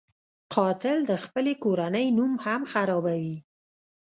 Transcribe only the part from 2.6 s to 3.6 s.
خرابوي